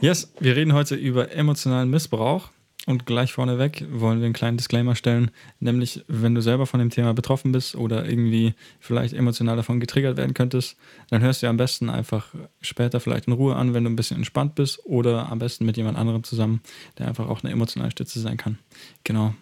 [0.00, 2.50] Yes, wir reden heute über emotionalen Missbrauch.
[2.86, 5.30] Und gleich vorneweg wollen wir einen kleinen Disclaimer stellen,
[5.60, 10.16] nämlich wenn du selber von dem Thema betroffen bist oder irgendwie vielleicht emotional davon getriggert
[10.16, 10.76] werden könntest,
[11.10, 14.16] dann hörst du am besten einfach später vielleicht in Ruhe an, wenn du ein bisschen
[14.16, 16.62] entspannt bist oder am besten mit jemand anderem zusammen,
[16.96, 18.58] der einfach auch eine emotionale Stütze sein kann.
[19.04, 19.34] Genau.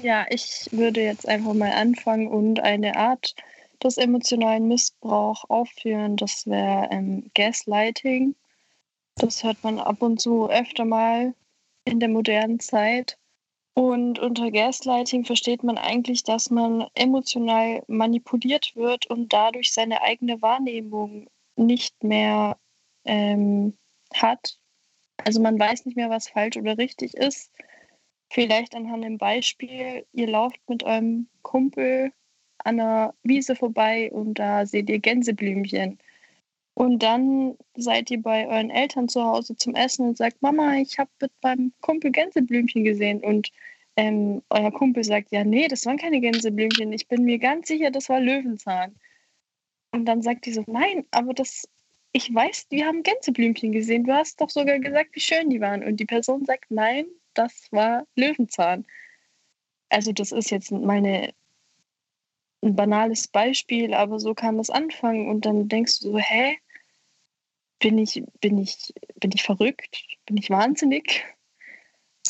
[0.00, 3.34] Ja, ich würde jetzt einfach mal anfangen und eine Art
[3.82, 6.16] des emotionalen Missbrauchs aufführen.
[6.16, 8.36] Das wäre ähm, Gaslighting.
[9.16, 11.34] Das hört man ab und zu öfter mal
[11.84, 13.18] in der modernen Zeit.
[13.74, 20.42] Und unter Gaslighting versteht man eigentlich, dass man emotional manipuliert wird und dadurch seine eigene
[20.42, 22.58] Wahrnehmung nicht mehr
[23.04, 23.76] ähm,
[24.12, 24.58] hat.
[25.24, 27.50] Also man weiß nicht mehr, was falsch oder richtig ist.
[28.30, 32.12] Vielleicht anhand einem Beispiel, ihr lauft mit eurem Kumpel
[32.64, 35.98] an einer Wiese vorbei und da seht ihr Gänseblümchen.
[36.74, 40.98] Und dann seid ihr bei euren Eltern zu Hause zum Essen und sagt, Mama, ich
[40.98, 43.20] habe mit meinem Kumpel Gänseblümchen gesehen.
[43.20, 43.50] Und
[43.96, 46.92] ähm, euer Kumpel sagt, ja, nee, das waren keine Gänseblümchen.
[46.92, 48.94] Ich bin mir ganz sicher, das war Löwenzahn.
[49.92, 51.68] Und dann sagt die so, nein, aber das,
[52.12, 54.04] ich weiß, wir haben Gänseblümchen gesehen.
[54.04, 55.84] Du hast doch sogar gesagt, wie schön die waren.
[55.84, 58.86] Und die Person sagt, nein, das war Löwenzahn.
[59.90, 61.34] Also das ist jetzt meine
[62.62, 66.56] ein banales Beispiel, aber so kann das anfangen und dann denkst du so, hä,
[67.82, 70.02] bin ich, bin ich, bin ich verrückt?
[70.24, 71.24] Bin ich wahnsinnig?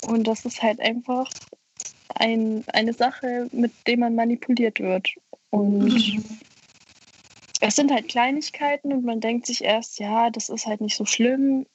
[0.07, 1.31] Und das ist halt einfach
[2.15, 5.11] ein, eine Sache, mit der man manipuliert wird.
[5.51, 6.25] Und mhm.
[7.61, 11.05] es sind halt Kleinigkeiten und man denkt sich erst, ja, das ist halt nicht so
[11.05, 11.67] schlimm.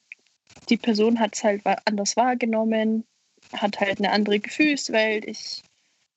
[0.68, 3.04] Die Person hat es halt anders wahrgenommen,
[3.52, 5.24] hat halt eine andere Gefühlswelt.
[5.24, 5.62] Ich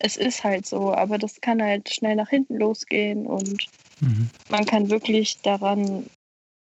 [0.03, 3.67] es ist halt so, aber das kann halt schnell nach hinten losgehen und
[3.99, 4.31] mhm.
[4.49, 6.07] man kann wirklich daran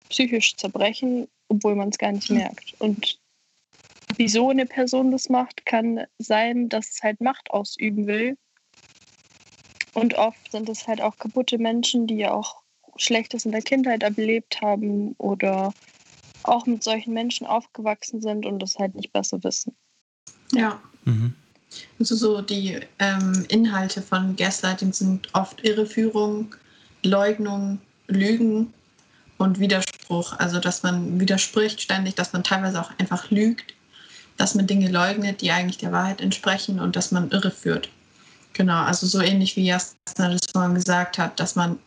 [0.08, 2.74] psychisch zerbrechen, obwohl man es gar nicht merkt.
[2.80, 3.19] Und
[4.16, 8.36] wieso eine Person das macht, kann sein, dass es halt Macht ausüben will.
[9.94, 12.62] Und oft sind es halt auch kaputte Menschen, die ja auch
[12.97, 15.72] Schlechtes in der Kindheit erlebt haben oder
[16.42, 19.74] auch mit solchen Menschen aufgewachsen sind und das halt nicht besser wissen.
[20.52, 20.80] Ja.
[21.04, 21.34] Mhm.
[21.98, 26.54] Also so die ähm, Inhalte von Gaslighting sind oft Irreführung,
[27.02, 28.72] Leugnung, Lügen
[29.36, 29.88] und Widerspruch.
[30.10, 33.74] Also dass man widerspricht ständig, dass man teilweise auch einfach lügt,
[34.36, 37.88] dass man Dinge leugnet, die eigentlich der Wahrheit entsprechen und dass man irreführt.
[38.54, 41.78] Genau, also so ähnlich wie Jasna das vorhin gesagt hat, dass man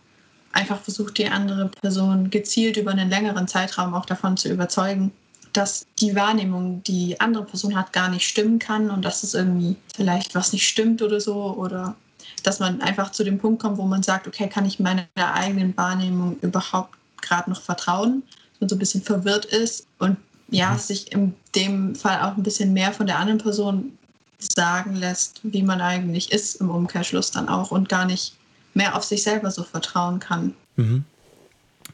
[0.53, 5.11] einfach versucht, die andere Person gezielt über einen längeren Zeitraum auch davon zu überzeugen,
[5.53, 9.75] dass die Wahrnehmung, die andere Person hat, gar nicht stimmen kann und dass es irgendwie
[9.95, 11.95] vielleicht was nicht stimmt oder so oder
[12.43, 15.75] dass man einfach zu dem Punkt kommt, wo man sagt, okay, kann ich meiner eigenen
[15.75, 18.23] Wahrnehmung überhaupt gerade noch vertrauen
[18.59, 20.17] und so ein bisschen verwirrt ist und
[20.49, 20.77] ja, mhm.
[20.77, 23.97] sich in dem Fall auch ein bisschen mehr von der anderen Person
[24.37, 28.35] sagen lässt, wie man eigentlich ist im Umkehrschluss dann auch und gar nicht
[28.73, 30.53] mehr auf sich selber so vertrauen kann.
[30.75, 31.05] Mhm.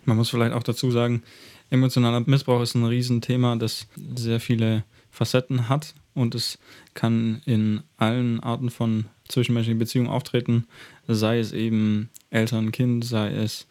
[0.06, 1.24] Man muss vielleicht auch dazu sagen,
[1.70, 6.60] Emotionaler Missbrauch ist ein Riesenthema, das sehr viele Facetten hat und es
[6.94, 10.68] kann in allen Arten von zwischenmenschlichen Beziehungen auftreten,
[11.08, 13.68] sei es eben Eltern, Kind, sei es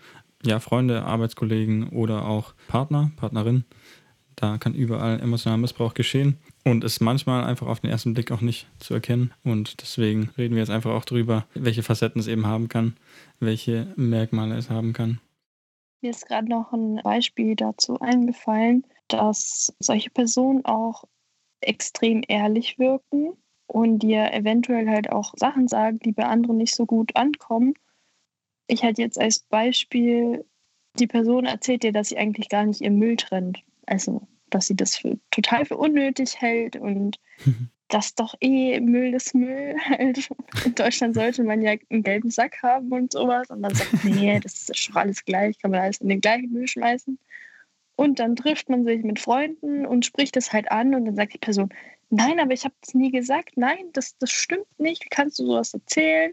[0.47, 3.65] ja, Freunde, Arbeitskollegen oder auch Partner, Partnerin.
[4.37, 8.43] Da kann überall emotionaler Missbrauch geschehen und ist manchmal einfach auf den ersten Blick auch
[8.43, 9.33] nicht zu erkennen.
[9.45, 12.97] Und deswegen reden wir jetzt einfach auch darüber, welche Facetten es eben haben kann,
[13.41, 15.21] welche Merkmale es haben kann.
[16.03, 21.05] Mir ist gerade noch ein Beispiel dazu eingefallen, dass solche Personen auch
[21.61, 23.33] extrem ehrlich wirken
[23.67, 27.75] und dir eventuell halt auch Sachen sagen, die bei anderen nicht so gut ankommen.
[28.67, 30.45] Ich hatte jetzt als Beispiel,
[30.99, 33.63] die Person erzählt dir, dass sie eigentlich gar nicht ihr Müll trennt.
[33.87, 37.19] Also, dass sie das für, total für unnötig hält und
[37.89, 39.77] das doch eh Müll ist Müll.
[39.89, 40.29] Halt.
[40.65, 43.49] In Deutschland sollte man ja einen gelben Sack haben und sowas.
[43.51, 46.53] Und dann sagt, nee, das ist schon alles gleich, kann man alles in den gleichen
[46.53, 47.19] Müll schmeißen.
[47.97, 51.33] Und dann trifft man sich mit Freunden und spricht das halt an und dann sagt
[51.33, 51.71] die Person,
[52.11, 55.47] nein, aber ich habe das nie gesagt, nein, das, das stimmt nicht, wie kannst du
[55.47, 56.33] sowas erzählen?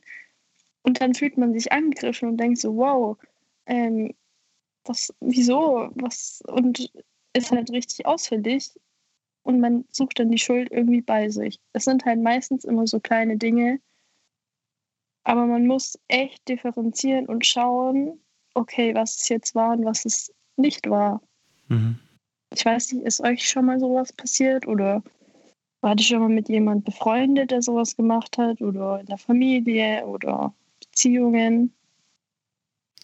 [0.83, 3.17] Und dann fühlt man sich angegriffen und denkt so, wow,
[3.65, 4.13] ähm,
[4.85, 6.91] was, wieso, was, und
[7.33, 8.71] ist halt richtig ausfällig
[9.43, 11.59] und man sucht dann die Schuld irgendwie bei sich.
[11.73, 13.79] Es sind halt meistens immer so kleine Dinge,
[15.23, 18.19] aber man muss echt differenzieren und schauen,
[18.53, 21.21] okay, was es jetzt war und was es nicht war.
[21.69, 21.97] Mhm.
[22.53, 25.01] Ich weiß nicht, ist euch schon mal sowas passiert oder
[25.81, 30.05] wart ihr schon mal mit jemand befreundet, der sowas gemacht hat oder in der Familie
[30.05, 30.53] oder
[30.93, 31.73] Beziehungen?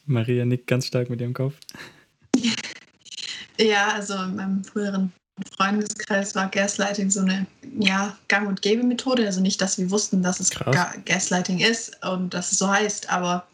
[0.06, 1.56] Maria nickt ganz stark mit ihrem Kopf.
[3.60, 5.12] Ja, also in meinem früheren
[5.58, 7.48] Freundeskreis war Gaslighting so eine
[7.80, 9.26] ja, Gang- und Gäbe-Methode.
[9.26, 13.10] Also nicht, dass wir wussten, dass es Ga Gaslighting ist und dass es so heißt,
[13.10, 13.48] aber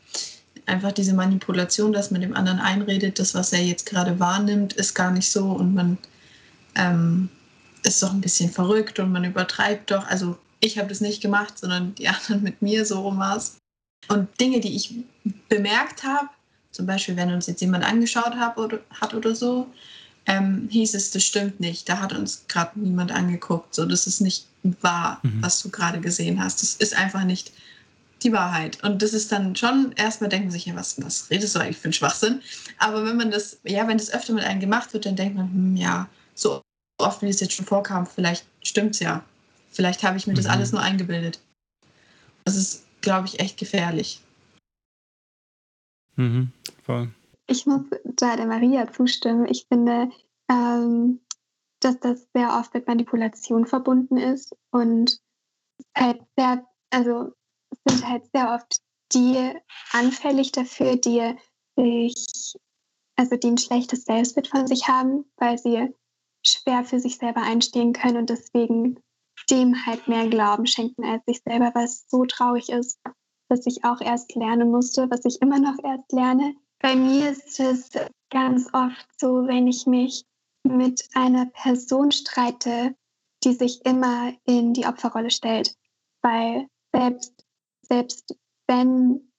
[0.66, 4.96] einfach diese Manipulation, dass man dem anderen einredet, das, was er jetzt gerade wahrnimmt, ist
[4.96, 5.98] gar nicht so und man
[6.76, 7.30] ähm,
[7.84, 10.06] ist doch ein bisschen verrückt und man übertreibt doch.
[10.08, 13.58] Also ich habe das nicht gemacht, sondern die anderen mit mir, so rum war es.
[14.07, 14.94] Und Dinge, die ich
[15.50, 16.30] bemerkt habe,
[16.72, 19.68] zum Beispiel, wenn uns jetzt jemand angeschaut hat oder, hat oder so,
[20.25, 21.88] ähm, hieß es, das stimmt nicht.
[21.88, 23.74] Da hat uns gerade niemand angeguckt.
[23.74, 24.46] So, das ist nicht
[24.81, 25.42] wahr, mhm.
[25.42, 26.62] was du gerade gesehen hast.
[26.62, 27.52] Das ist einfach nicht
[28.24, 28.84] die Wahrheit.
[28.84, 31.78] Und das ist dann schon, erstmal denkt man sich, ja, was, was redest du eigentlich
[31.78, 32.42] für einen Schwachsinn?
[32.80, 35.48] Aber wenn man das, ja, wenn das öfter mit einem gemacht wird, dann denkt man,
[35.48, 36.62] hm, ja, so
[36.98, 39.24] oft wie es jetzt schon vorkam, vielleicht stimmt es ja.
[39.72, 40.38] Vielleicht habe ich mir mhm.
[40.38, 41.40] das alles nur eingebildet.
[42.46, 44.19] Das ist, glaube ich, echt gefährlich.
[46.18, 46.52] Mhm,
[46.84, 47.13] voll.
[47.48, 49.46] Ich muss da der Maria zustimmen.
[49.48, 50.10] Ich finde,
[50.50, 51.22] ähm,
[51.80, 55.22] dass das sehr oft mit Manipulation verbunden ist und
[55.96, 57.34] halt sehr, also
[57.88, 58.81] sind halt sehr oft
[59.13, 59.54] die
[59.92, 61.36] anfällig dafür, die
[61.78, 62.56] sich,
[63.16, 65.94] also die ein schlechtes Selbstbild von sich haben, weil sie
[66.44, 69.00] schwer für sich selber einstehen können und deswegen
[69.50, 73.00] dem halt mehr Glauben schenken als sich selber, was so traurig ist,
[73.50, 76.56] dass ich auch erst lernen musste, was ich immer noch erst lerne.
[76.80, 77.89] Bei mir ist es
[78.30, 80.25] ganz oft so, wenn ich mich
[80.63, 82.95] mit einer Person streite,
[83.44, 85.75] die sich immer in die Opferrolle stellt,
[86.21, 87.45] weil selbst,
[87.88, 88.36] selbst
[88.68, 89.31] wenn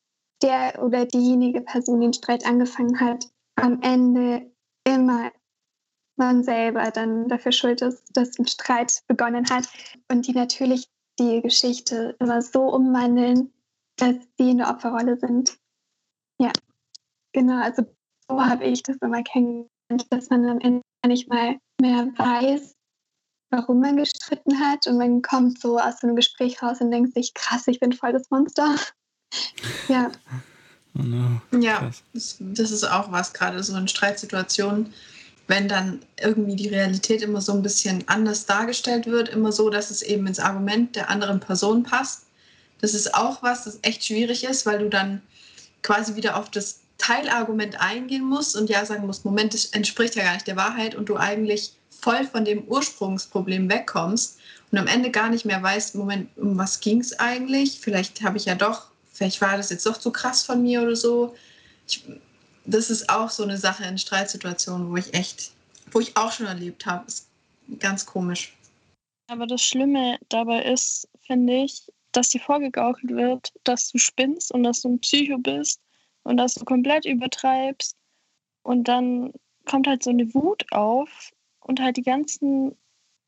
[0.43, 3.25] der oder diejenige Person den Streit angefangen hat,
[3.57, 4.51] am Ende
[4.85, 5.33] immer
[6.17, 9.69] man selber dann dafür schuld ist, dass ein Streit begonnen hat
[10.09, 13.53] und die natürlich die Geschichte immer so umwandeln,
[13.97, 15.59] dass sie in der Opferrolle sind.
[16.39, 16.53] Ja,
[17.33, 17.83] genau, also
[18.29, 22.75] so habe ich das immer kennengelernt, dass man am Ende nicht mal mehr weiß,
[23.51, 27.15] warum man gestritten hat und man kommt so aus so einem Gespräch raus und denkt
[27.15, 28.77] sich, krass, ich bin voll das Monster.
[29.89, 30.11] ja.
[30.99, 31.41] Oh no.
[31.61, 34.93] Ja, das, das ist auch was, gerade so in Streitsituationen
[35.49, 39.91] wenn dann irgendwie die Realität immer so ein bisschen anders dargestellt wird, immer so, dass
[39.91, 42.23] es eben ins Argument der anderen Person passt.
[42.81, 45.23] Das ist auch was, das echt schwierig ist, weil du dann
[45.83, 50.25] quasi wieder auf das Teilargument eingehen musst und ja sagen musst, Moment, das entspricht ja
[50.25, 54.39] gar nicht der Wahrheit und du eigentlich voll von dem Ursprungsproblem wegkommst
[54.73, 57.79] und am Ende gar nicht mehr weißt, Moment, um was ging es eigentlich?
[57.81, 60.97] Vielleicht habe ich ja doch, vielleicht war das jetzt doch zu krass von mir oder
[60.97, 61.35] so.
[61.87, 62.05] Ich,
[62.67, 65.53] das ist auch so eine Sache in Streitsituationen, wo ich echt,
[65.93, 67.07] wo ich auch schon erlebt habe.
[67.07, 67.29] Ist
[67.79, 68.57] ganz komisch.
[69.29, 74.63] Aber das Schlimme dabei ist, finde ich, dass dir vorgegaukelt wird, dass du spinnst und
[74.63, 75.81] dass du ein Psycho bist
[76.23, 77.97] und dass du komplett übertreibst.
[78.63, 79.33] Und dann
[79.65, 82.77] kommt halt so eine Wut auf und halt die ganzen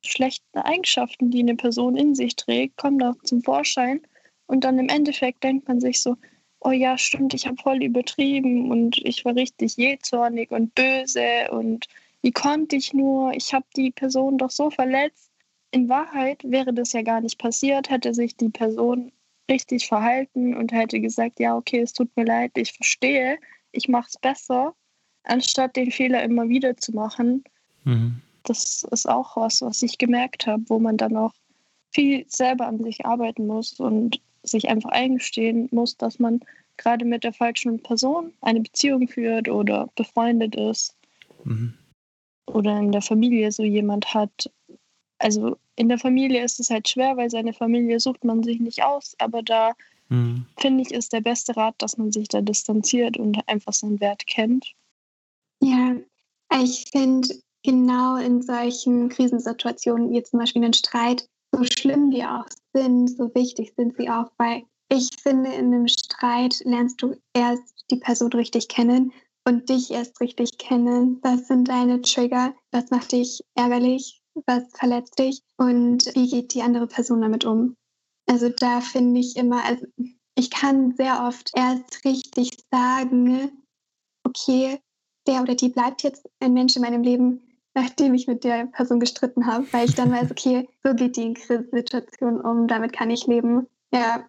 [0.05, 4.00] schlechten Eigenschaften, die eine Person in sich trägt, kommen da zum Vorschein.
[4.46, 6.17] Und dann im Endeffekt denkt man sich so,
[6.60, 11.87] oh ja, stimmt, ich habe voll übertrieben und ich war richtig jähzornig und böse und
[12.22, 15.30] wie konnte ich nur, ich habe die Person doch so verletzt.
[15.71, 19.12] In Wahrheit wäre das ja gar nicht passiert, hätte sich die Person
[19.50, 23.38] richtig verhalten und hätte gesagt, ja, okay, es tut mir leid, ich verstehe,
[23.73, 24.75] ich mache es besser,
[25.25, 27.44] anstatt den Fehler immer wieder zu machen.
[27.85, 28.21] Mhm.
[28.42, 31.33] Das ist auch was, was ich gemerkt habe, wo man dann auch
[31.90, 36.40] viel selber an sich arbeiten muss und sich einfach eingestehen muss, dass man
[36.76, 40.97] gerade mit der falschen Person eine Beziehung führt oder befreundet ist
[41.45, 41.75] mhm.
[42.47, 44.50] oder in der Familie so jemand hat.
[45.19, 48.85] Also in der Familie ist es halt schwer, weil seine Familie sucht man sich nicht
[48.85, 49.73] aus, aber da
[50.09, 50.47] mhm.
[50.57, 54.26] finde ich, ist der beste Rat, dass man sich da distanziert und einfach seinen Wert
[54.26, 54.73] kennt.
[55.61, 55.97] Ja,
[56.62, 57.28] ich finde
[57.64, 61.28] genau in solchen Krisensituationen, wie zum Beispiel einen Streit,
[61.59, 65.88] so schlimm die auch sind, so wichtig sind sie auch, weil ich finde, in einem
[65.88, 69.12] Streit lernst du erst die Person richtig kennen
[69.47, 71.19] und dich erst richtig kennen.
[71.23, 72.55] Was sind deine Trigger?
[72.71, 74.21] Was macht dich ärgerlich?
[74.47, 75.43] Was verletzt dich?
[75.57, 77.75] Und wie geht die andere Person damit um?
[78.27, 79.87] Also da finde ich immer, also
[80.37, 83.50] ich kann sehr oft erst richtig sagen,
[84.25, 84.79] okay,
[85.27, 87.48] der oder die bleibt jetzt ein Mensch in meinem Leben,
[87.80, 91.35] nachdem ich mit der Person gestritten habe, weil ich dann weiß, okay, so geht die
[91.35, 93.66] Krisensituation um, damit kann ich leben.
[93.92, 94.25] Ja.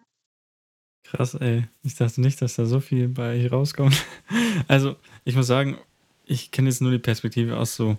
[1.04, 1.64] Krass, ey.
[1.82, 4.04] Ich dachte nicht, dass da so viel bei euch rauskommt.
[4.68, 5.78] Also, ich muss sagen,
[6.24, 7.98] ich kenne jetzt nur die Perspektive aus so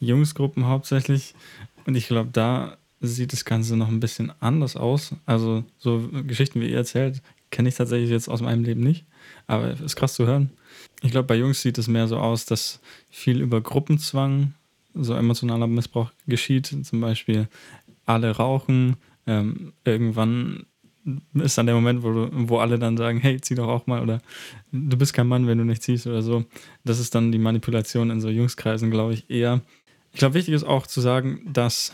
[0.00, 1.34] Jungsgruppen hauptsächlich.
[1.86, 5.12] Und ich glaube, da sieht das Ganze noch ein bisschen anders aus.
[5.26, 9.06] Also, so Geschichten wie ihr erzählt, kenne ich tatsächlich jetzt aus meinem Leben nicht,
[9.46, 10.50] aber ist krass zu hören.
[11.02, 14.54] Ich glaube, bei Jungs sieht es mehr so aus, dass viel über Gruppenzwang,
[15.02, 16.66] so emotionaler Missbrauch geschieht.
[16.82, 17.48] Zum Beispiel
[18.06, 20.66] alle rauchen, ähm, irgendwann
[21.34, 24.02] ist dann der Moment, wo, du, wo alle dann sagen, hey, zieh doch auch mal
[24.02, 24.20] oder
[24.72, 26.44] du bist kein Mann, wenn du nicht ziehst oder so.
[26.84, 29.62] Das ist dann die Manipulation in so Jungskreisen, glaube ich, eher.
[30.12, 31.92] Ich glaube, wichtig ist auch zu sagen, dass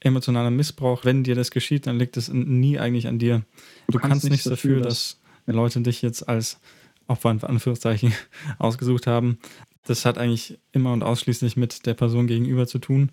[0.00, 3.42] emotionaler Missbrauch, wenn dir das geschieht, dann liegt es nie eigentlich an dir.
[3.86, 6.60] Du, du kannst, kannst nichts dafür, dass, dass Leute dich jetzt als
[7.06, 8.12] Opfer in Anführungszeichen
[8.58, 9.38] ausgesucht haben.
[9.84, 13.10] Das hat eigentlich immer und ausschließlich mit der Person gegenüber zu tun.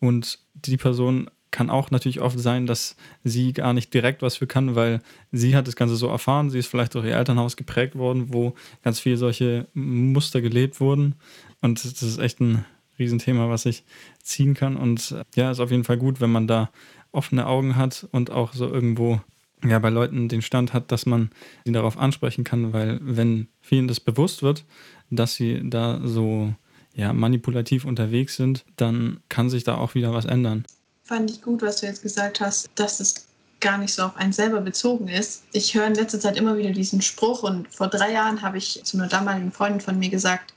[0.00, 4.46] Und die Person kann auch natürlich oft sein, dass sie gar nicht direkt was für
[4.46, 5.00] kann, weil
[5.32, 6.50] sie hat das Ganze so erfahren.
[6.50, 11.16] Sie ist vielleicht durch ihr Elternhaus geprägt worden, wo ganz viele solche Muster gelebt wurden.
[11.60, 12.64] Und das ist echt ein
[12.98, 13.84] Riesenthema, was ich
[14.22, 14.76] ziehen kann.
[14.76, 16.70] Und ja, ist auf jeden Fall gut, wenn man da
[17.12, 19.20] offene Augen hat und auch so irgendwo
[19.64, 21.30] ja, bei Leuten den Stand hat, dass man
[21.64, 24.64] sie darauf ansprechen kann, weil wenn vielen das bewusst wird,
[25.10, 26.54] dass sie da so
[26.94, 30.64] ja, manipulativ unterwegs sind, dann kann sich da auch wieder was ändern.
[31.02, 33.26] Fand ich gut, was du jetzt gesagt hast, dass es
[33.60, 35.44] gar nicht so auf einen selber bezogen ist.
[35.52, 38.82] Ich höre in letzter Zeit immer wieder diesen Spruch und vor drei Jahren habe ich
[38.84, 40.54] zu einer damaligen Freundin von mir gesagt,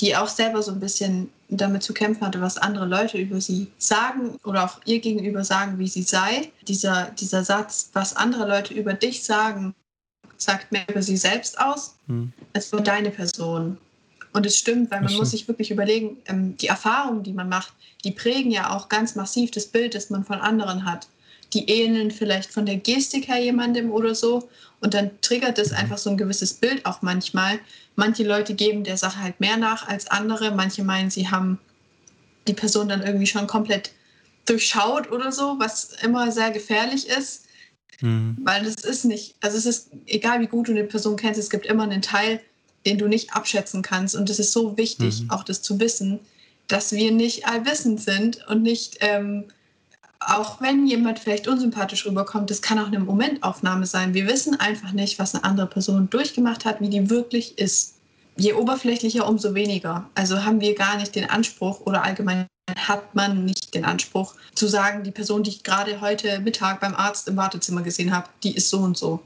[0.00, 3.68] die auch selber so ein bisschen damit zu kämpfen hatte, was andere Leute über sie
[3.78, 6.50] sagen oder auch ihr gegenüber sagen, wie sie sei.
[6.66, 9.74] Dieser, dieser Satz, was andere Leute über dich sagen,
[10.38, 12.32] sagt mehr über sie selbst aus, hm.
[12.52, 13.78] als über deine Person.
[14.36, 17.72] Und es stimmt, weil man muss sich wirklich überlegen, ähm, die Erfahrungen, die man macht,
[18.04, 21.08] die prägen ja auch ganz massiv das Bild, das man von anderen hat.
[21.54, 24.46] Die ähneln vielleicht von der Gestik her jemandem oder so.
[24.80, 27.60] Und dann triggert es einfach so ein gewisses Bild auch manchmal.
[27.94, 30.50] Manche Leute geben der Sache halt mehr nach als andere.
[30.50, 31.58] Manche meinen, sie haben
[32.46, 33.92] die Person dann irgendwie schon komplett
[34.44, 37.46] durchschaut oder so, was immer sehr gefährlich ist.
[38.02, 38.36] Mhm.
[38.42, 41.48] Weil das ist nicht, also es ist egal, wie gut du eine Person kennst, es
[41.48, 42.42] gibt immer einen Teil,
[42.86, 44.14] den du nicht abschätzen kannst.
[44.14, 45.30] Und es ist so wichtig, mhm.
[45.30, 46.20] auch das zu wissen,
[46.68, 49.44] dass wir nicht allwissend sind und nicht ähm,
[50.20, 54.14] auch wenn jemand vielleicht unsympathisch rüberkommt, das kann auch eine Momentaufnahme sein.
[54.14, 57.94] Wir wissen einfach nicht, was eine andere Person durchgemacht hat, wie die wirklich ist.
[58.36, 60.08] Je oberflächlicher, umso weniger.
[60.14, 64.66] Also haben wir gar nicht den Anspruch oder allgemein hat man nicht den Anspruch zu
[64.66, 68.56] sagen, die Person, die ich gerade heute Mittag beim Arzt im Wartezimmer gesehen habe, die
[68.56, 69.20] ist so und so.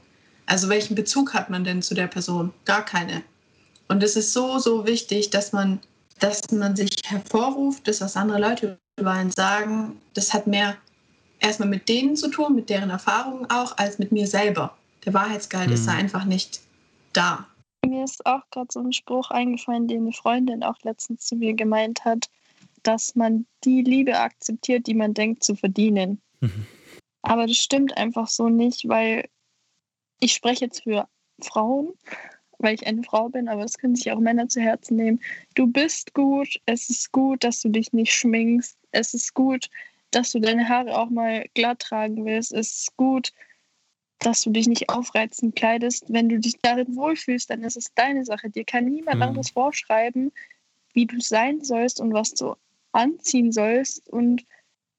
[0.45, 2.53] Also welchen Bezug hat man denn zu der Person?
[2.65, 3.23] Gar keine.
[3.91, 5.81] Und es ist so, so wichtig, dass man,
[6.19, 10.77] dass man sich hervorruft, das, was andere Leute über einen sagen, das hat mehr
[11.41, 14.77] erstmal mit denen zu tun, mit deren Erfahrungen auch, als mit mir selber.
[15.03, 15.73] Der Wahrheitsgehalt mhm.
[15.73, 16.61] ist da einfach nicht
[17.11, 17.45] da.
[17.85, 21.53] Mir ist auch gerade so ein Spruch eingefallen, den eine Freundin auch letztens zu mir
[21.53, 22.29] gemeint hat,
[22.83, 26.21] dass man die Liebe akzeptiert, die man denkt zu verdienen.
[26.39, 26.65] Mhm.
[27.23, 29.27] Aber das stimmt einfach so nicht, weil
[30.21, 31.09] ich spreche jetzt für
[31.41, 31.91] Frauen,
[32.61, 35.21] weil ich eine Frau bin, aber das können sich auch Männer zu Herzen nehmen.
[35.55, 39.69] Du bist gut, es ist gut, dass du dich nicht schminkst, es ist gut,
[40.11, 42.51] dass du deine Haare auch mal glatt tragen willst.
[42.51, 43.33] Es ist gut,
[44.19, 46.05] dass du dich nicht aufreizend kleidest.
[46.09, 48.49] Wenn du dich darin wohlfühlst, dann ist es deine Sache.
[48.49, 49.23] Dir kann niemand mhm.
[49.23, 50.31] anderes vorschreiben,
[50.93, 52.55] wie du sein sollst und was du
[52.91, 54.45] anziehen sollst und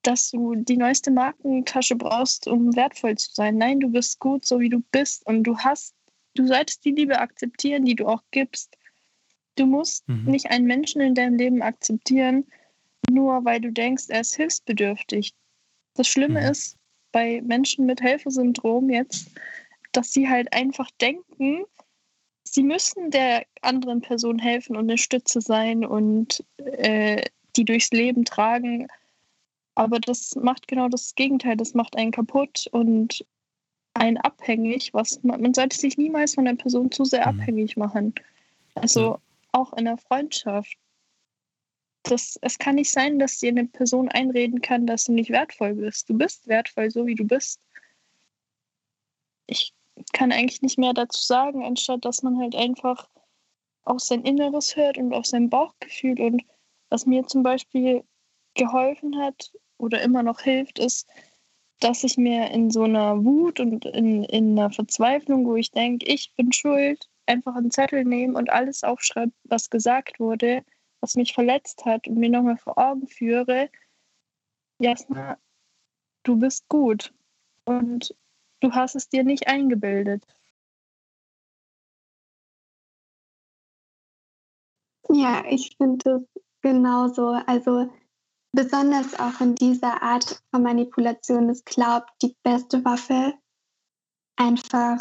[0.02, 3.56] dass du die neueste Markentasche brauchst, um wertvoll zu sein.
[3.56, 5.94] Nein, du bist gut, so wie du bist und du hast,
[6.34, 8.76] du solltest die Liebe akzeptieren, die du auch gibst.
[9.56, 10.24] Du musst mhm.
[10.24, 12.46] nicht einen Menschen in deinem Leben akzeptieren,
[13.10, 15.34] nur weil du denkst, er ist hilfsbedürftig.
[15.94, 16.50] Das Schlimme mhm.
[16.50, 16.78] ist
[17.10, 19.30] bei Menschen mit Helfersyndrom jetzt,
[19.92, 21.64] dass sie halt einfach denken,
[22.44, 27.22] sie müssen der anderen Person helfen und eine Stütze sein und äh,
[27.56, 28.88] die durchs Leben tragen.
[29.74, 31.56] Aber das macht genau das Gegenteil.
[31.56, 33.24] Das macht einen kaputt und
[33.94, 34.94] einen abhängig.
[34.94, 37.40] Was man, man sollte sich niemals von der Person zu sehr mhm.
[37.40, 38.14] abhängig machen.
[38.74, 39.18] Also
[39.52, 40.76] auch in der Freundschaft
[42.02, 45.74] das, es kann nicht sein, dass dir eine Person einreden kann, dass du nicht wertvoll
[45.74, 46.08] bist.
[46.08, 47.60] Du bist wertvoll, so wie du bist.
[49.46, 49.72] Ich
[50.12, 53.08] kann eigentlich nicht mehr dazu sagen, anstatt dass man halt einfach
[53.84, 56.20] auf sein Inneres hört und auf sein Bauchgefühl.
[56.20, 56.44] Und
[56.88, 58.04] was mir zum Beispiel
[58.54, 61.06] geholfen hat oder immer noch hilft, ist,
[61.82, 66.06] dass ich mir in so einer Wut und in, in einer Verzweiflung, wo ich denke,
[66.06, 70.62] ich bin schuld, einfach einen Zettel nehme und alles aufschreibe, was gesagt wurde
[71.02, 73.68] was mich verletzt hat und mir nochmal vor Augen führe,
[74.78, 75.36] Jasna,
[76.22, 77.12] du bist gut
[77.64, 78.14] und
[78.60, 80.24] du hast es dir nicht eingebildet.
[85.08, 87.26] Ja, ich finde es genauso.
[87.46, 87.92] Also
[88.52, 93.34] besonders auch in dieser Art von Manipulation ist, glaubt die beste Waffe
[94.36, 95.00] einfach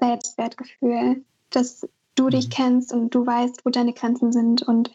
[0.00, 2.50] Selbstwertgefühl, dass du dich mhm.
[2.50, 4.90] kennst und du weißt, wo deine Grenzen sind und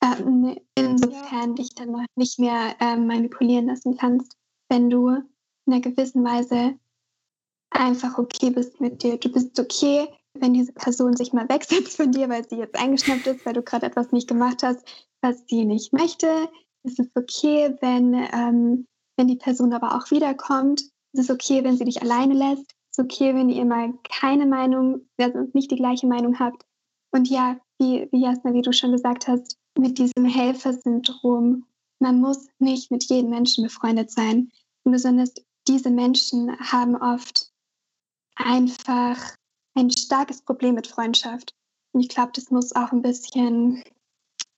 [0.00, 4.36] äh, insofern dich dann noch nicht mehr äh, manipulieren lassen kannst,
[4.68, 5.24] wenn du in
[5.72, 6.78] einer gewissen Weise
[7.70, 9.18] einfach okay bist mit dir.
[9.18, 13.26] Du bist okay, wenn diese Person sich mal wegsetzt von dir, weil sie jetzt eingeschnappt
[13.26, 14.84] ist, weil du gerade etwas nicht gemacht hast,
[15.20, 16.48] was sie nicht möchte.
[16.84, 18.86] Es ist okay, wenn, ähm,
[19.16, 20.82] wenn die Person aber auch wiederkommt.
[21.12, 22.72] Es ist okay, wenn sie dich alleine lässt.
[22.90, 26.64] Es ist okay, wenn ihr mal keine Meinung, also nicht die gleiche Meinung habt.
[27.12, 31.64] Und ja, wie, wie Jasna, wie du schon gesagt hast, mit diesem Helfersyndrom,
[31.98, 34.50] man muss nicht mit jedem Menschen befreundet sein.
[34.84, 35.34] Und besonders
[35.68, 37.52] diese Menschen haben oft
[38.36, 39.36] einfach
[39.74, 41.54] ein starkes Problem mit Freundschaft.
[41.92, 43.82] Und ich glaube, das muss auch ein bisschen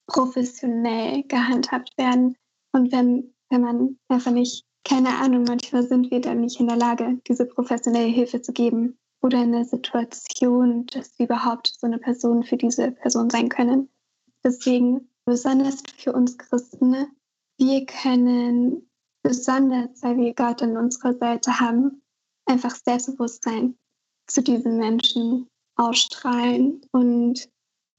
[0.07, 2.37] professionell gehandhabt werden.
[2.73, 6.77] Und wenn, wenn man einfach nicht, keine Ahnung, manchmal sind wir dann nicht in der
[6.77, 11.99] Lage, diese professionelle Hilfe zu geben oder in der Situation, dass wir überhaupt so eine
[11.99, 13.89] Person für diese Person sein können.
[14.45, 17.07] Deswegen, besonders für uns Christen,
[17.59, 18.91] wir können
[19.23, 22.03] besonders, weil wir Gott an unserer Seite haben,
[22.47, 23.77] einfach Selbstbewusstsein
[24.27, 27.49] zu diesen Menschen ausstrahlen und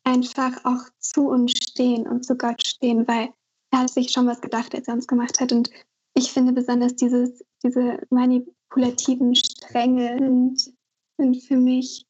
[0.06, 3.30] einfach auch zu uns stehen und zu Gott stehen, weil
[3.72, 5.52] er hat sich schon was gedacht, als er uns gemacht hat.
[5.52, 5.70] Und
[6.14, 10.74] ich finde besonders dieses, diese manipulativen Stränge sind,
[11.18, 12.06] sind für mich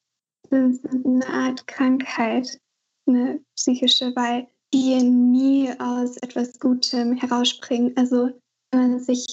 [0.50, 2.60] eine Art Krankheit,
[3.06, 7.96] eine psychische, weil die nie aus etwas Gutem herausspringen.
[7.96, 8.30] Also
[8.70, 9.26] wenn man sich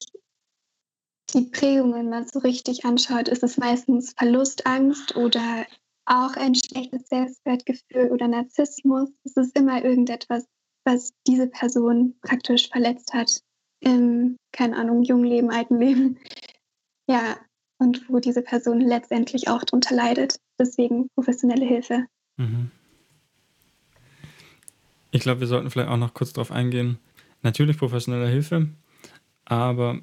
[1.33, 5.65] die Prägungen mal so richtig anschaut, ist es meistens Verlustangst oder
[6.05, 9.09] auch ein schlechtes Selbstwertgefühl oder Narzissmus.
[9.23, 10.45] Es ist immer irgendetwas,
[10.85, 13.41] was diese Person praktisch verletzt hat
[13.79, 16.17] im, keine Ahnung, jungen Leben, alten Leben.
[17.05, 17.35] Ja,
[17.79, 20.39] und wo diese Person letztendlich auch darunter leidet.
[20.57, 22.05] Deswegen professionelle Hilfe.
[22.37, 22.71] Mhm.
[25.11, 26.97] Ich glaube, wir sollten vielleicht auch noch kurz darauf eingehen.
[27.41, 28.69] Natürlich professionelle Hilfe,
[29.43, 29.99] aber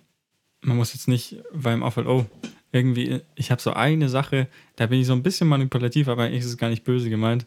[0.61, 2.27] man muss jetzt nicht beim auffällt, oh,
[2.73, 6.41] irgendwie, ich habe so eine Sache, da bin ich so ein bisschen manipulativ, aber eigentlich
[6.41, 7.47] ist es gar nicht böse gemeint.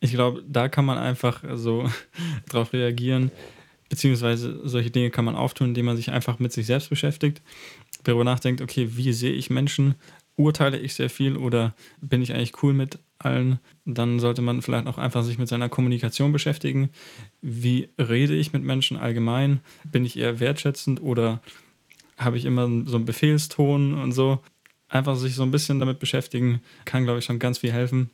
[0.00, 1.90] Ich glaube, da kann man einfach so
[2.48, 3.30] drauf reagieren,
[3.88, 7.42] beziehungsweise solche Dinge kann man auftun, indem man sich einfach mit sich selbst beschäftigt,
[8.04, 9.94] darüber nachdenkt, okay, wie sehe ich Menschen,
[10.36, 13.58] urteile ich sehr viel oder bin ich eigentlich cool mit allen?
[13.84, 16.90] Dann sollte man vielleicht auch einfach sich mit seiner Kommunikation beschäftigen.
[17.40, 19.60] Wie rede ich mit Menschen allgemein?
[19.84, 21.40] Bin ich eher wertschätzend oder
[22.16, 24.40] habe ich immer so einen Befehlston und so.
[24.88, 28.10] Einfach sich so ein bisschen damit beschäftigen, kann, glaube ich, schon ganz viel helfen.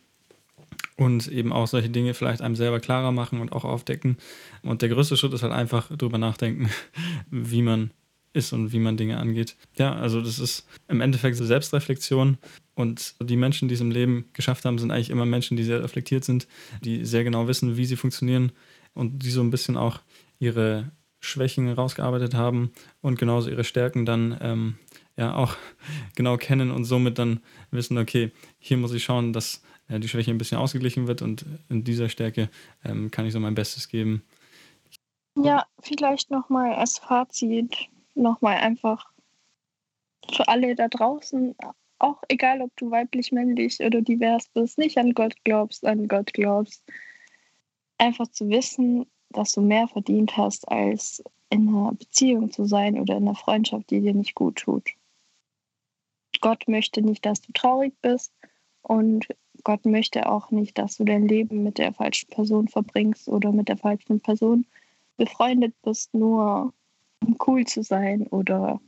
[0.97, 4.17] Und eben auch solche Dinge vielleicht einem selber klarer machen und auch aufdecken.
[4.63, 6.71] Und der größte Schritt ist halt einfach drüber nachdenken,
[7.31, 7.91] wie man
[8.33, 9.57] ist und wie man Dinge angeht.
[9.77, 12.39] Ja, also das ist im Endeffekt so Selbstreflexion.
[12.75, 15.83] Und die Menschen, die es im Leben geschafft haben, sind eigentlich immer Menschen, die sehr
[15.83, 16.47] reflektiert sind,
[16.83, 18.53] die sehr genau wissen, wie sie funktionieren
[18.95, 20.01] und die so ein bisschen auch
[20.39, 20.91] ihre
[21.23, 24.79] Schwächen rausgearbeitet haben und genauso ihre Stärken dann ähm,
[25.17, 25.57] ja auch
[26.17, 30.33] genau kennen und somit dann wissen, okay, hier muss ich schauen, dass äh, die Schwäche
[30.33, 32.51] ein bisschen ausgeglichen wird und in dieser Stärke
[32.85, 34.23] ähm, kann ich so mein Bestes geben.
[35.37, 39.11] Ja, vielleicht nochmal als Fazit, nochmal einfach
[40.31, 41.55] für alle da draußen,
[41.99, 46.35] auch egal ob du weiblich, männlich oder divers bist, nicht an Gott glaubst, an Gott
[46.35, 46.85] glaubst,
[47.99, 53.17] einfach zu wissen, dass du mehr verdient hast, als in einer Beziehung zu sein oder
[53.17, 54.91] in einer Freundschaft, die dir nicht gut tut.
[56.41, 58.33] Gott möchte nicht, dass du traurig bist
[58.83, 59.29] und
[59.65, 63.69] Gott möchte auch nicht, dass du dein Leben mit der falschen Person verbringst oder mit
[63.69, 64.67] der falschen Person
[65.17, 66.73] befreundet bist, nur
[67.25, 68.81] um cool zu sein oder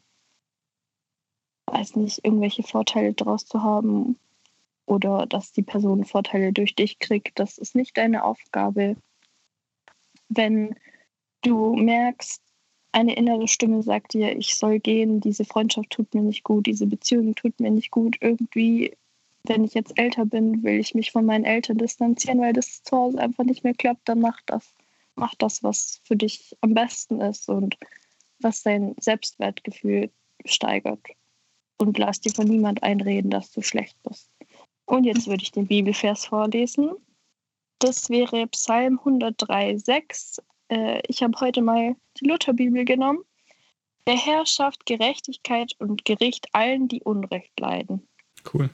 [1.66, 4.18] weiß nicht, irgendwelche Vorteile daraus zu haben
[4.86, 7.38] oder dass die Person Vorteile durch dich kriegt.
[7.38, 8.96] Das ist nicht deine Aufgabe
[10.28, 10.74] wenn
[11.42, 12.40] du merkst,
[12.92, 16.86] eine innere Stimme sagt dir, ich soll gehen, diese Freundschaft tut mir nicht gut, diese
[16.86, 18.16] Beziehung tut mir nicht gut.
[18.20, 18.96] Irgendwie,
[19.42, 22.96] wenn ich jetzt älter bin, will ich mich von meinen Eltern distanzieren, weil das zu
[22.96, 24.74] Hause einfach nicht mehr klappt, dann mach das.
[25.16, 27.76] Mach das, was für dich am besten ist und
[28.38, 30.10] was dein Selbstwertgefühl
[30.44, 31.04] steigert.
[31.78, 34.30] Und lass dir von niemand einreden, dass du schlecht bist.
[34.86, 36.92] Und jetzt würde ich den Bibelvers vorlesen.
[37.78, 40.40] Das wäre Psalm 103,6.
[40.68, 43.20] Äh, ich habe heute mal die Lutherbibel genommen.
[44.06, 48.06] Der Herr schafft Gerechtigkeit und Gericht allen, die Unrecht leiden.
[48.52, 48.68] Cool.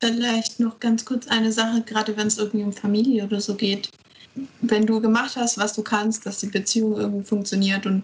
[0.00, 3.90] Vielleicht noch ganz kurz eine Sache, gerade wenn es irgendwie um Familie oder so geht.
[4.60, 8.02] Wenn du gemacht hast, was du kannst, dass die Beziehung irgendwie funktioniert und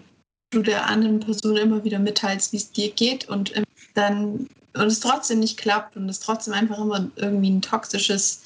[0.51, 4.85] du der anderen Person immer wieder mitteilst, wie es dir geht und ähm, dann und
[4.85, 8.43] es trotzdem nicht klappt und es trotzdem einfach immer irgendwie ein toxisches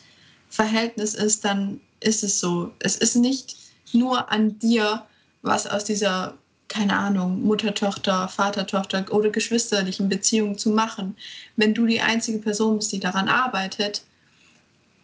[0.53, 2.71] Verhältnis ist, dann ist es so.
[2.77, 3.55] Es ist nicht
[3.91, 5.03] nur an dir,
[5.41, 6.37] was aus dieser,
[6.67, 11.17] keine Ahnung, Mutter, Tochter, Vater, Tochter oder geschwisterlichen Beziehung zu machen.
[11.55, 14.03] Wenn du die einzige Person bist, die daran arbeitet,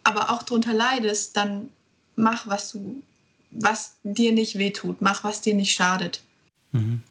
[0.04, 1.68] aber auch darunter leidest, dann
[2.14, 3.02] mach, was du,
[3.50, 6.22] was dir nicht wehtut, mach, was dir nicht schadet.
[6.70, 7.02] Mhm.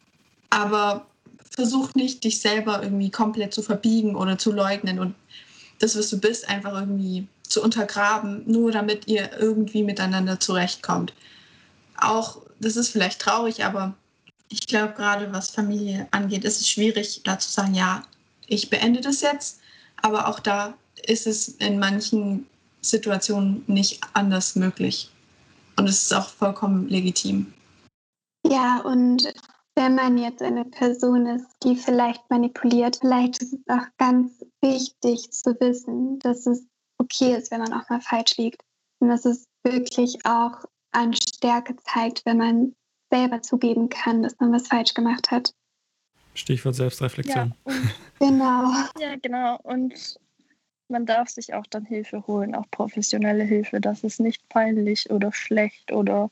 [0.49, 1.05] Aber
[1.51, 5.13] versuch nicht, dich selber irgendwie komplett zu verbiegen oder zu leugnen und
[5.79, 11.13] das, was du bist, einfach irgendwie zu untergraben, nur damit ihr irgendwie miteinander zurechtkommt.
[11.97, 13.95] Auch, das ist vielleicht traurig, aber
[14.49, 18.03] ich glaube, gerade was Familie angeht, ist es schwierig, da zu sagen, ja,
[18.47, 19.59] ich beende das jetzt.
[20.01, 20.73] Aber auch da
[21.05, 22.47] ist es in manchen
[22.81, 25.11] Situationen nicht anders möglich.
[25.77, 27.53] Und es ist auch vollkommen legitim.
[28.47, 29.31] Ja, und
[29.79, 35.31] wenn man jetzt eine Person ist, die vielleicht manipuliert, vielleicht ist es auch ganz wichtig
[35.31, 38.61] zu wissen, dass es okay ist, wenn man auch mal falsch liegt.
[38.99, 42.75] Und dass es wirklich auch an Stärke zeigt, wenn man
[43.09, 45.53] selber zugeben kann, dass man was falsch gemacht hat.
[46.33, 47.53] Stichwort Selbstreflexion.
[47.65, 47.73] Ja,
[48.19, 48.73] genau.
[48.99, 49.59] Ja, genau.
[49.63, 50.19] Und
[50.89, 53.79] man darf sich auch dann Hilfe holen, auch professionelle Hilfe.
[53.79, 56.29] Das ist nicht peinlich oder schlecht oder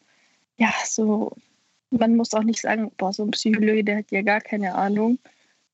[0.57, 1.31] ja, so
[1.91, 5.19] man muss auch nicht sagen, boah, so ein Psychologe, der hat ja gar keine Ahnung.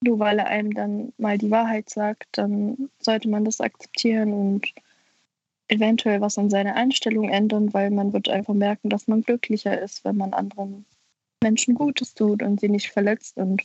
[0.01, 4.67] Nur weil er einem dann mal die Wahrheit sagt, dann sollte man das akzeptieren und
[5.69, 10.03] eventuell was an seiner Einstellung ändern, weil man wird einfach merken, dass man glücklicher ist,
[10.03, 10.85] wenn man anderen
[11.41, 13.61] Menschen Gutes tut und sie nicht verletzt und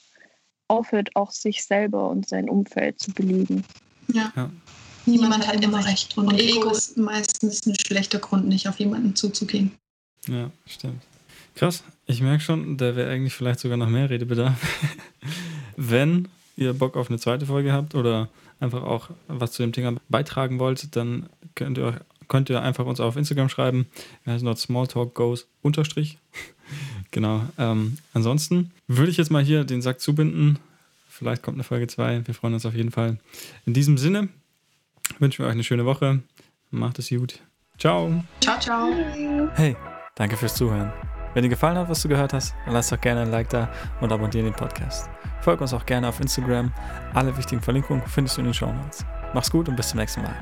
[0.68, 3.64] aufhört, auch sich selber und sein Umfeld zu belügen.
[4.12, 4.32] Ja.
[4.37, 4.50] ja.
[5.06, 6.16] Niemand, hat immer recht.
[6.18, 9.72] Und, und Ego ist meistens ein schlechter Grund, nicht auf jemanden zuzugehen.
[10.26, 11.02] Ja, stimmt.
[11.59, 14.55] Krass, ich merke schon, da wäre eigentlich vielleicht sogar noch mehr Redebedarf.
[15.77, 18.29] Wenn ihr Bock auf eine zweite Folge habt oder
[18.61, 23.01] einfach auch was zu dem Thema beitragen wollt, dann könnt ihr, könnt ihr einfach uns
[23.01, 23.87] auf Instagram schreiben.
[24.23, 26.18] Wir heißen dort smalltalkgoes unterstrich.
[27.11, 27.42] genau.
[27.59, 30.61] Ähm, ansonsten würde ich jetzt mal hier den Sack zubinden.
[31.09, 32.25] Vielleicht kommt eine Folge 2.
[32.25, 33.18] Wir freuen uns auf jeden Fall.
[33.66, 34.29] In diesem Sinne
[35.18, 36.21] wünschen wir euch eine schöne Woche.
[36.71, 37.40] Macht es gut.
[37.79, 38.23] Ciao.
[38.40, 38.92] Ciao, ciao.
[39.57, 39.75] Hey,
[40.14, 40.92] danke fürs Zuhören.
[41.38, 43.68] Wenn dir gefallen hat, was du gehört hast, dann lass doch gerne ein Like da
[44.01, 45.09] und abonniere den Podcast.
[45.40, 46.72] Folge uns auch gerne auf Instagram.
[47.14, 49.07] Alle wichtigen Verlinkungen findest du in den Show Notes.
[49.35, 50.35] Mach's gut und bis zum nächsten Mal.